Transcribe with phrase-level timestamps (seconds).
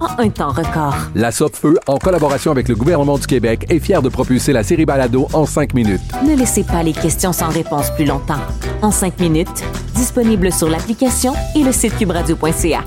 [0.00, 0.94] en un temps record.
[1.14, 4.84] La Feu, en collaboration avec le gouvernement du Québec, est fière de propulser la série
[4.84, 6.00] Balado en cinq minutes.
[6.26, 8.40] Ne laissez pas les questions sans réponse plus longtemps.
[8.82, 12.84] En cinq minutes, disponible sur l'application et le site cubradio.ca.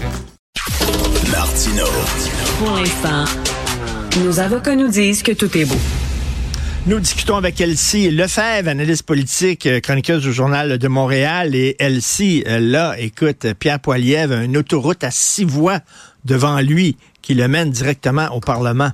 [1.32, 1.86] Martino.
[2.60, 3.26] Pour l'instant,
[4.24, 5.76] nos avocats nous disent que tout est beau.
[6.86, 11.56] Nous discutons avec Elsie Lefebvre, analyste politique, euh, chroniqueuse du Journal de Montréal.
[11.56, 15.80] Et Elsie, euh, là, écoute, Pierre Poilievre une autoroute à six voies
[16.26, 18.92] devant lui qui le mène directement au Parlement.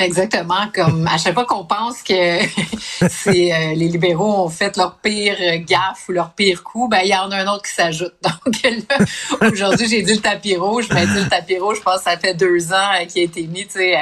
[0.00, 2.14] Exactement, comme à chaque fois qu'on pense que
[3.08, 7.10] c'est euh, les libéraux ont fait leur pire gaffe ou leur pire coup, ben il
[7.10, 8.14] y en a un autre qui s'ajoute.
[8.22, 11.98] Donc là, aujourd'hui, j'ai dit le tapis rouge, mais dit le tapis rouge, je pense
[11.98, 13.96] que ça fait deux ans euh, qu'il a été mis, tu sais.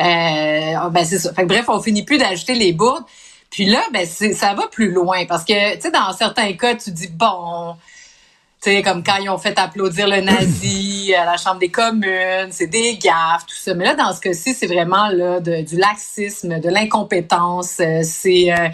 [0.00, 1.34] Euh, ben c'est ça.
[1.34, 3.04] Fait bref, on finit plus d'ajouter les bourdes.
[3.50, 6.90] Puis là, ben ça va plus loin parce que tu sais dans certains cas, tu
[6.90, 7.76] dis bon
[8.62, 12.68] sais, comme quand ils ont fait applaudir le nazi à la Chambre des communes, c'est
[12.68, 13.74] des gaffes, tout ça.
[13.74, 17.78] Mais là, dans ce cas-ci, c'est vraiment là du laxisme, de l'incompétence.
[17.80, 18.68] Euh, c'est euh,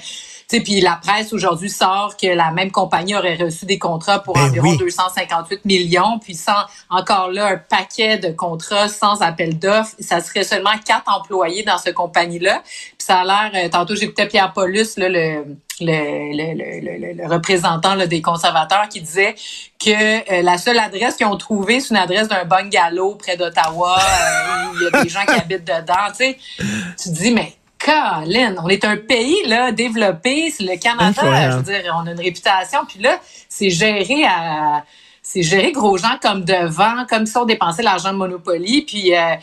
[0.49, 4.49] puis la presse aujourd'hui sort que la même compagnie aurait reçu des contrats pour ben
[4.49, 9.95] environ 258 millions, puis sans encore là un paquet de contrats sans appel d'offres.
[10.01, 12.63] Ça serait seulement quatre employés dans cette compagnie-là.
[12.65, 15.45] Puis ça a l'air, euh, tantôt j'écoutais Pierre Paulus, là, le,
[15.81, 19.35] le, le, le, représentant là, des conservateurs, qui disait
[19.79, 23.99] que euh, la seule adresse qu'ils ont trouvée, c'est une adresse d'un bungalow près d'Ottawa,
[23.99, 26.09] euh, où il y a des gens qui habitent dedans.
[26.09, 30.77] Tu sais, tu te dis, mais Colin, on est un pays là développé, c'est le
[30.79, 34.85] Canada, je veux dire, on a une réputation, puis là, c'est géré à
[35.23, 39.35] c'est géré gros gens comme devant, comme si on dépensait l'argent de Monopoly, puis euh,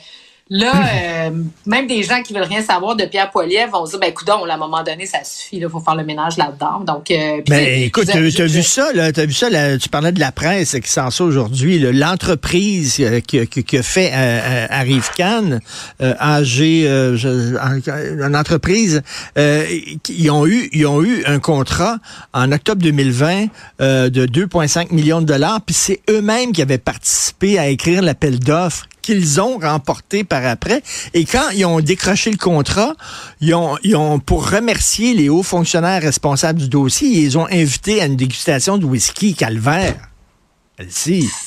[0.51, 1.31] Là, euh,
[1.65, 4.29] même des gens qui veulent rien savoir de Pierre Poilievre vont se dire, ben, écoute,
[4.29, 6.81] à un moment donné, ça suffit, il faut faire le ménage là-dedans.
[6.81, 10.11] Donc, euh, ben, écoute, tu as, vu ça, là, as vu ça, là, tu parlais
[10.11, 14.67] de la presse qui s'en sort aujourd'hui, l'entreprise euh, qui, qui, qui, a fait euh,
[14.69, 15.61] Arrive Cannes,
[16.03, 19.01] euh, AG, une entreprise,
[19.35, 21.97] ils ont eu, ils ont eu un contrat
[22.33, 23.47] en octobre 2020
[23.79, 28.85] de 2,5 millions de dollars, puis c'est eux-mêmes qui avaient participé à écrire l'appel d'offres
[29.05, 30.81] qu'ils ont remporté par après.
[31.13, 32.95] Et quand ils ont décroché le contrat,
[33.39, 38.01] ils ont, ils ont pour remercier les hauts fonctionnaires responsables du dossier, ils ont invité
[38.01, 40.14] à une dégustation de whisky calvaire.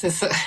[0.00, 0.28] C'est ça.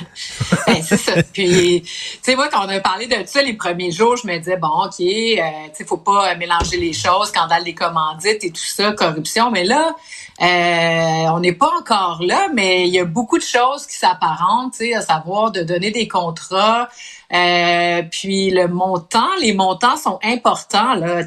[0.68, 1.22] Ben, c'est ça.
[1.22, 4.58] Puis, tu sais, quand on a parlé de ça les premiers jours, je me disais,
[4.58, 5.40] bon, OK, euh, tu
[5.74, 9.52] sais, faut pas mélanger les choses, scandale des commandites et tout ça, corruption.
[9.52, 9.96] Mais là,
[10.42, 14.74] euh, on n'est pas encore là, mais il y a beaucoup de choses qui s'apparentent,
[14.74, 16.90] tu sais, à savoir de donner des contrats,
[17.34, 20.96] euh, puis le montant, les montants sont importants.
[20.96, 21.22] Là,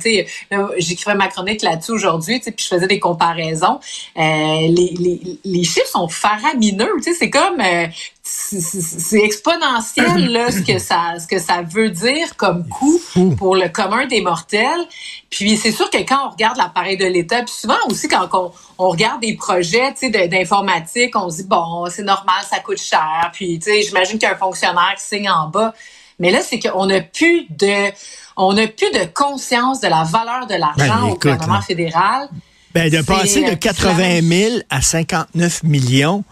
[0.79, 3.81] j'écrivais ma chronique là-dessus aujourd'hui, puis je faisais des comparaisons.
[4.17, 6.91] Euh, les, les, les, chiffres sont faramineux.
[7.03, 7.87] C'est comme euh,
[8.27, 12.99] c'est exponentiel là, ce que ça ce que ça veut dire comme coût
[13.37, 14.81] pour le commun des mortels.
[15.29, 18.51] Puis c'est sûr que quand on regarde l'appareil de l'État, puis souvent aussi quand on,
[18.79, 19.93] on regarde des projets
[20.31, 23.31] d'informatique, on se dit bon, c'est normal, ça coûte cher.
[23.35, 25.75] Puis j'imagine qu'il y a un fonctionnaire qui signe en bas.
[26.19, 27.91] Mais là, c'est qu'on n'a plus de
[28.37, 32.29] on n'a plus de conscience de la valeur de l'argent ben, au gouvernement fédéral.
[32.73, 36.25] Ben, de passer de 80 000 à 59 millions,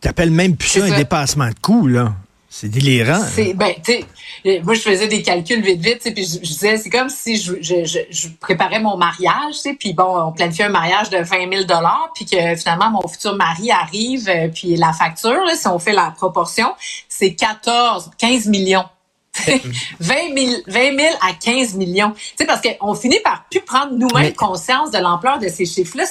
[0.00, 2.12] T'appelles même plus ça un dépassement de coût, là.
[2.48, 3.22] C'est délirant.
[3.34, 3.74] C'est, ben,
[4.64, 7.84] moi, je faisais des calculs vite, vite, puis je, disais, c'est comme si je, je,
[7.84, 11.64] je, préparais mon mariage, puis bon, on planifiait un mariage de 20 000
[12.14, 15.92] puis que finalement, mon futur mari arrive, euh, puis la facture, là, si on fait
[15.92, 16.72] la proportion,
[17.08, 18.86] c'est 14, 15 millions
[20.00, 22.12] 20 000, 20 000 à 15 millions.
[22.12, 25.66] Tu sais, parce qu'on finit par plus prendre nous-mêmes Mais- conscience de l'ampleur de ces
[25.66, 26.04] chiffres-là.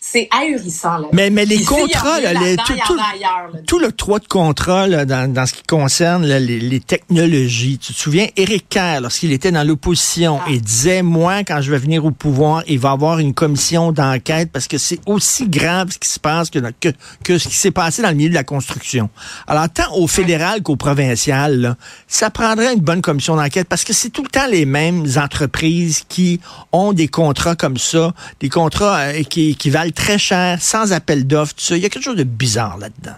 [0.00, 0.98] C'est, ahurissant.
[0.98, 1.08] Là.
[1.12, 3.60] Mais, mais les en contrats, là, les- tout, ailleurs, là.
[3.66, 7.78] tout l'octroi de contrat là, dans, dans ce qui concerne là, les, les technologies.
[7.78, 10.46] Tu te souviens, Éric Kerr, lorsqu'il était dans l'opposition, Ah.
[10.50, 13.92] il disait, moi, quand je vais venir au pouvoir, il va y avoir une commission
[13.92, 16.88] d'enquête parce que c'est aussi grave ce qui se passe que, que,
[17.24, 19.10] que ce qui s'est passé dans le milieu de la construction.
[19.46, 24.10] Alors, tant au fédéral qu'au provincial, ça prendrait une bonne commission d'enquête parce que c'est
[24.10, 26.40] tout le temps les mêmes entreprises qui
[26.72, 31.54] ont des contrats comme ça, des contrats euh, qui, valent très cher, sans appel d'offres,
[31.54, 31.76] tout ça.
[31.76, 33.16] Il y a quelque chose de bizarre là-dedans.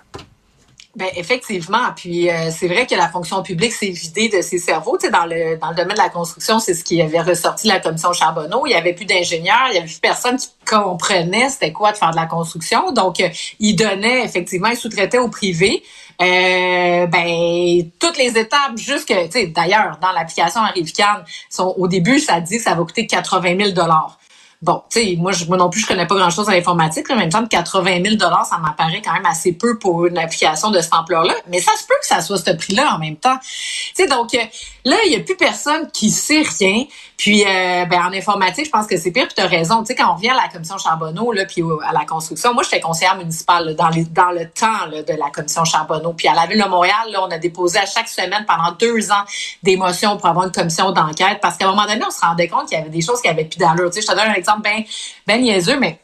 [0.97, 4.97] Ben effectivement, puis euh, c'est vrai que la fonction publique s'est vidée de ses cerveaux.
[4.97, 7.69] Tu sais, dans le dans le domaine de la construction, c'est ce qui avait ressorti
[7.69, 8.63] la commission Charbonneau.
[8.65, 11.99] Il y avait plus d'ingénieurs, il y avait plus personne qui comprenait c'était quoi de
[11.99, 12.93] faire de la construction.
[12.93, 13.29] Donc, euh,
[13.59, 15.83] ils donnaient effectivement, ils sous-traitaient au privé.
[16.23, 22.21] Euh, ben toutes les étapes jusque, tu sais, d'ailleurs dans l'application Arrivcan, sont au début
[22.21, 24.19] ça dit que ça va coûter 80 000 dollars.
[24.63, 27.25] Bon, tu sais, moi, moi non plus, je connais pas grand-chose en informatique, là, mais
[27.25, 30.71] il me semble que 80 000 ça m'apparaît quand même assez peu pour une application
[30.71, 31.35] de cette ampleur-là.
[31.49, 33.37] Mais ça se peut que ça soit ce prix-là en même temps.
[33.43, 34.39] Tu sais, donc euh,
[34.85, 36.85] là, il y a plus personne qui sait rien.
[37.17, 39.27] Puis, euh, ben, en informatique, je pense que c'est pire.
[39.27, 39.81] Puis, tu as raison.
[39.81, 42.63] Tu sais, quand on revient à la commission Charbonneau, là, puis à la construction, moi,
[42.63, 46.13] j'étais conseillère municipale dans, dans le temps de la commission Charbonneau.
[46.13, 49.11] Puis, à la Ville de Montréal, là, on a déposé à chaque semaine pendant deux
[49.11, 49.25] ans
[49.63, 52.49] des motions pour avoir une commission d'enquête parce qu'à un moment donné, on se rendait
[52.49, 53.91] compte qu'il y avait des choses qui avaient plus d'allure.
[53.91, 54.85] Tu sais, je te donne un exemple ben,
[55.27, 56.01] ben niaiseux, mais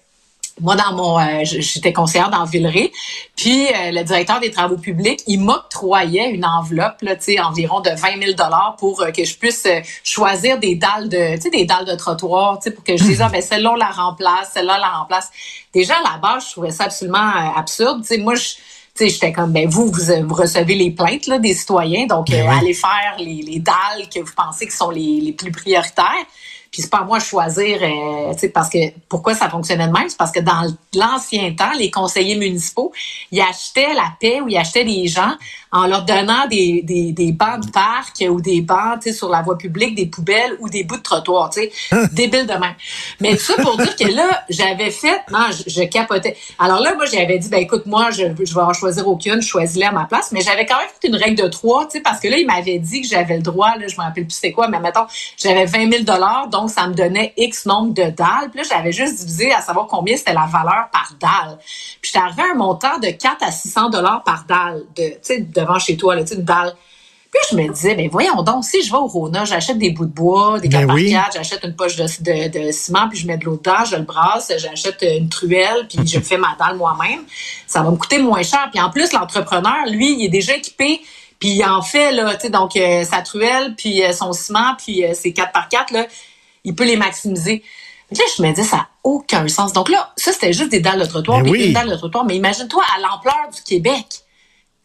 [0.61, 2.93] moi, dans mon, euh, j'étais conseillère dans Villeray,
[3.37, 7.81] puis euh, le directeur des travaux publics, il m'octroyait une enveloppe, là, tu sais, environ
[7.81, 9.67] de 20 000 dollars pour euh, que je puisse
[10.05, 13.03] choisir des dalles de, tu sais, des dalles de trottoir, tu sais, pour que je
[13.03, 15.31] dise, ah, ben celle-là on la remplace, celle-là on la remplace.
[15.73, 18.55] Déjà à la base, je trouvais ça absolument absurde, tu sais, moi je
[18.95, 22.29] tu sais, j'étais comme, ben vous, vous, vous recevez les plaintes là, des citoyens, donc
[22.31, 26.27] euh, allez faire les, les dalles que vous pensez qui sont les, les plus prioritaires.
[26.73, 28.79] Puis c'est pas à moi de choisir, euh, parce que
[29.09, 32.93] pourquoi ça fonctionnait de même, c'est parce que dans l'ancien temps, les conseillers municipaux,
[33.31, 35.37] ils achetaient la paix ou ils achetaient des gens
[35.73, 39.31] en leur donnant des, des, des bancs de parc ou des bancs, tu sais, sur
[39.31, 42.75] la voie publique, des poubelles ou des bouts de trottoir, tu sais, débile de même.
[43.21, 46.37] Mais tout ça pour dire que là, j'avais fait, non, je, je capotais.
[46.59, 49.49] Alors là, moi, j'avais dit, ben écoute, moi, je, je vais en choisir aucune, je
[49.49, 52.01] choisis-les à ma place, mais j'avais quand même fait une règle de trois, tu sais,
[52.01, 54.39] parce que là, il m'avait dit que j'avais le droit, là, je me rappelle plus
[54.39, 58.11] c'est quoi, mais mettons, j'avais 20 000 dollars, donc ça me donnait X nombre de
[58.11, 58.51] dalles.
[58.51, 61.59] Puis là, j'avais juste divisé à savoir combien c'était la valeur par dalle.
[62.01, 65.19] Puis j'étais arrivé à un montant de 4 à 600 dollars par dalle, de, tu
[65.23, 66.75] sais, devant chez toi, là, une dalle.
[67.33, 70.05] Puis je me disais, ben voyons donc, si je vais au Rona, j'achète des bouts
[70.05, 71.11] de bois, des Ben 4 par oui.
[71.11, 73.97] 4 j'achète une poche de, de, de ciment, puis je mets de l'eau dedans, je
[73.97, 77.21] le brasse, j'achète une truelle, puis je fais ma dalle moi-même.
[77.67, 78.69] Ça va me coûter moins cher.
[78.71, 81.01] Puis en plus, l'entrepreneur, lui, il est déjà équipé,
[81.39, 84.75] puis il en fait, là, tu sais, donc euh, sa truelle, puis euh, son ciment,
[84.77, 86.07] puis euh, ses 4 par 4 là,
[86.65, 87.65] il peut les maximiser.
[88.11, 89.73] Que Là, je me dis, ça n'a aucun sens.
[89.73, 91.67] Donc là, ça, c'était juste des dalles de trottoir, Ben puis oui.
[91.69, 92.27] une dalle de trottoir.
[92.27, 94.05] Mais imagine-toi, à l'ampleur du Québec,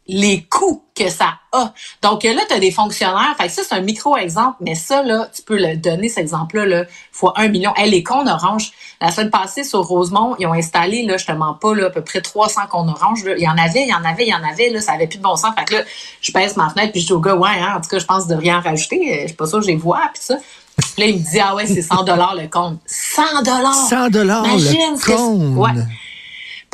[0.07, 1.73] les coûts que ça a.
[2.01, 3.35] Donc là, tu as des fonctionnaires.
[3.37, 6.65] Fait que ça, c'est un micro-exemple, mais ça, là, tu peux le donner, cet exemple-là,
[6.65, 7.73] là, fois un million.
[7.75, 8.71] Hey, les cônes oranges,
[9.01, 11.89] la semaine passée, sur Rosemont, ils ont installé, là, je te mens pas, là, à
[11.89, 13.23] peu près 300 cônes oranges.
[13.25, 13.33] Là.
[13.37, 15.07] Il y en avait, il y en avait, il y en avait, là, ça avait
[15.07, 15.53] plus de bon sens.
[15.57, 15.81] Fait que là,
[16.21, 18.05] je pèse ma fenêtre, puis je dis au gars, ouais, hein, en tout cas, je
[18.05, 19.13] pense de rien en rajouter.
[19.13, 20.37] Euh, Je suis pas sûre que je les vois, puis ça.
[20.77, 22.79] Puis là, il me dit, ah ouais, c'est 100 dollars le compte.
[22.85, 23.87] 100 dollars!
[23.89, 25.57] 100 dollars Imagine le cône.
[25.57, 25.71] Ouais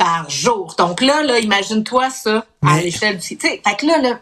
[0.04, 0.74] par jour.
[0.76, 3.26] Donc là, là, imagine-toi ça à Mais- l'échelle du...
[3.26, 4.20] Fait que là, là,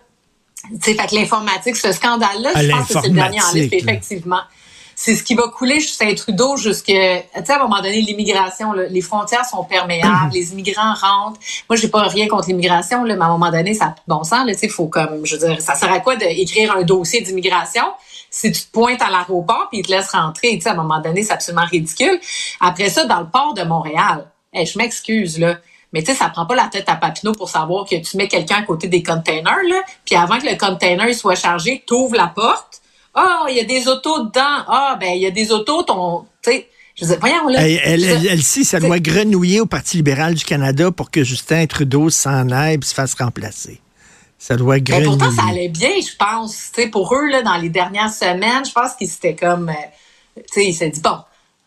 [0.81, 4.43] fait que l'informatique, ce scandale-là, je pense que c'est le dernier en liste, effectivement.
[4.95, 8.73] C'est ce qui va couler jusqu'à Trudeau jusque, tu sais, à un moment donné, l'immigration,
[8.73, 11.41] les frontières sont perméables, les immigrants rentrent.
[11.69, 14.47] Moi, j'ai pas rien contre l'immigration, mais à un moment donné, ça a bon sens,
[14.47, 17.85] tu sais, faut comme, je veux dire, ça sert à quoi d'écrire un dossier d'immigration
[18.31, 20.77] si tu te pointes à l'aéroport puis ils te laissent rentrer, tu sais, à un
[20.77, 22.21] moment donné, c'est absolument ridicule.
[22.61, 25.57] Après ça, dans le port de Montréal, hey, je m'excuse, là.
[25.93, 28.29] Mais tu sais, ça prend pas la tête à Papineau pour savoir que tu mets
[28.29, 32.17] quelqu'un à côté des containers, là, puis avant que le container soit chargé, tu ouvres
[32.17, 32.81] la porte.
[33.15, 34.65] Ah, il y a des autos dedans.
[34.69, 37.61] Ah, ben, il y a des autos, ton, tu sais, je dis, voyons, là.
[37.67, 41.11] Elle, elle, Je- elle, elle, si, ça doit grenouiller au Parti libéral du Canada pour
[41.11, 43.81] que Justin Trudeau s'en aille et se fasse remplacer.
[44.39, 45.09] Ça doit Mais grenouiller.
[45.19, 46.73] pourtant, ça allait bien, je pense.
[46.91, 49.73] Pour eux, là, dans les dernières semaines, je pense qu'ils s'étaient comme, euh,
[50.37, 51.19] tu sais, ils s'est dit, bon,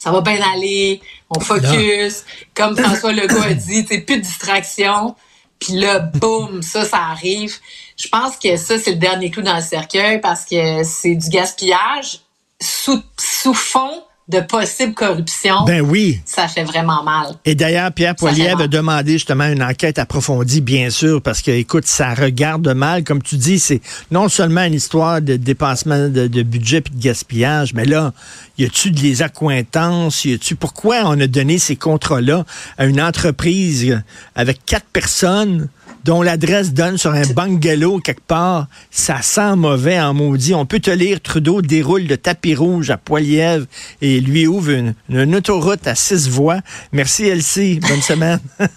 [0.06, 2.26] ça va bien aller, on focus.
[2.54, 5.16] Comme François Legault a dit, tu sais, plus de distraction.
[5.58, 7.56] Puis là, boum, ça, ça arrive.
[7.98, 11.30] Je pense que ça, c'est le dernier clou dans le cercueil parce que c'est du
[11.30, 12.20] gaspillage
[12.62, 16.20] sous, sous fond de possible corruption, Ben oui.
[16.26, 17.28] ça fait vraiment mal.
[17.46, 21.86] Et d'ailleurs, Pierre Poilievre a demandé justement une enquête approfondie, bien sûr, parce que, écoute,
[21.86, 23.04] ça regarde mal.
[23.04, 27.02] Comme tu dis, c'est non seulement une histoire de dépassement de, de budget puis de
[27.04, 28.14] gaspillage, mais là,
[28.58, 30.26] y a-tu de les accointances?
[30.26, 32.46] Y a-tu pourquoi on a donné ces contrats-là
[32.80, 34.02] à une entreprise
[34.36, 35.70] avec quatre personnes?
[36.06, 40.54] Dont l'adresse donne sur un bungalow quelque part, ça sent mauvais en maudit.
[40.54, 43.66] On peut te lire, Trudeau déroule de tapis rouge à Poilièvre
[44.02, 46.60] et lui ouvre une, une autoroute à six voies.
[46.92, 48.40] Merci Elsie, bonne semaine.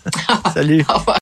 [0.54, 0.82] Salut.
[0.88, 1.16] Au revoir.